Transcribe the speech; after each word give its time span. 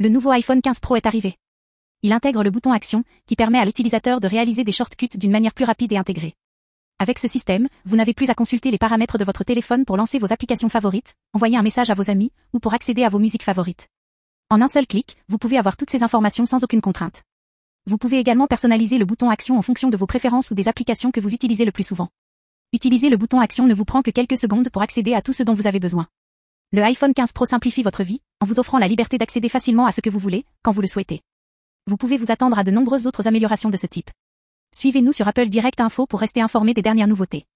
Le 0.00 0.08
nouveau 0.08 0.30
iPhone 0.30 0.62
15 0.62 0.78
Pro 0.78 0.94
est 0.94 1.06
arrivé. 1.06 1.34
Il 2.02 2.12
intègre 2.12 2.44
le 2.44 2.52
bouton 2.52 2.70
Action, 2.70 3.02
qui 3.26 3.34
permet 3.34 3.58
à 3.58 3.64
l'utilisateur 3.64 4.20
de 4.20 4.28
réaliser 4.28 4.62
des 4.62 4.70
shortcuts 4.70 5.18
d'une 5.18 5.32
manière 5.32 5.52
plus 5.52 5.64
rapide 5.64 5.92
et 5.92 5.96
intégrée. 5.96 6.36
Avec 7.00 7.18
ce 7.18 7.26
système, 7.26 7.66
vous 7.84 7.96
n'avez 7.96 8.14
plus 8.14 8.30
à 8.30 8.34
consulter 8.36 8.70
les 8.70 8.78
paramètres 8.78 9.18
de 9.18 9.24
votre 9.24 9.42
téléphone 9.42 9.84
pour 9.84 9.96
lancer 9.96 10.20
vos 10.20 10.32
applications 10.32 10.68
favorites, 10.68 11.14
envoyer 11.32 11.56
un 11.56 11.62
message 11.62 11.90
à 11.90 11.94
vos 11.94 12.10
amis, 12.10 12.30
ou 12.52 12.60
pour 12.60 12.74
accéder 12.74 13.02
à 13.02 13.08
vos 13.08 13.18
musiques 13.18 13.42
favorites. 13.42 13.88
En 14.50 14.62
un 14.62 14.68
seul 14.68 14.86
clic, 14.86 15.16
vous 15.28 15.36
pouvez 15.36 15.58
avoir 15.58 15.76
toutes 15.76 15.90
ces 15.90 16.04
informations 16.04 16.46
sans 16.46 16.62
aucune 16.62 16.80
contrainte. 16.80 17.24
Vous 17.86 17.98
pouvez 17.98 18.20
également 18.20 18.46
personnaliser 18.46 18.98
le 18.98 19.04
bouton 19.04 19.30
Action 19.30 19.58
en 19.58 19.62
fonction 19.62 19.88
de 19.88 19.96
vos 19.96 20.06
préférences 20.06 20.52
ou 20.52 20.54
des 20.54 20.68
applications 20.68 21.10
que 21.10 21.18
vous 21.18 21.34
utilisez 21.34 21.64
le 21.64 21.72
plus 21.72 21.82
souvent. 21.88 22.06
Utiliser 22.72 23.10
le 23.10 23.16
bouton 23.16 23.40
Action 23.40 23.66
ne 23.66 23.74
vous 23.74 23.84
prend 23.84 24.02
que 24.02 24.12
quelques 24.12 24.38
secondes 24.38 24.70
pour 24.70 24.82
accéder 24.82 25.14
à 25.14 25.22
tout 25.22 25.32
ce 25.32 25.42
dont 25.42 25.54
vous 25.54 25.66
avez 25.66 25.80
besoin. 25.80 26.06
Le 26.70 26.82
iPhone 26.82 27.14
15 27.14 27.32
Pro 27.32 27.46
simplifie 27.46 27.82
votre 27.82 28.02
vie, 28.02 28.20
en 28.42 28.44
vous 28.44 28.60
offrant 28.60 28.76
la 28.76 28.88
liberté 28.88 29.16
d'accéder 29.16 29.48
facilement 29.48 29.86
à 29.86 29.92
ce 29.92 30.02
que 30.02 30.10
vous 30.10 30.18
voulez, 30.18 30.44
quand 30.62 30.70
vous 30.70 30.82
le 30.82 30.86
souhaitez. 30.86 31.22
Vous 31.86 31.96
pouvez 31.96 32.18
vous 32.18 32.30
attendre 32.30 32.58
à 32.58 32.62
de 32.62 32.70
nombreuses 32.70 33.06
autres 33.06 33.26
améliorations 33.26 33.70
de 33.70 33.76
ce 33.78 33.86
type. 33.86 34.10
Suivez-nous 34.76 35.14
sur 35.14 35.26
Apple 35.26 35.48
Direct 35.48 35.80
Info 35.80 36.06
pour 36.06 36.20
rester 36.20 36.42
informé 36.42 36.74
des 36.74 36.82
dernières 36.82 37.08
nouveautés. 37.08 37.46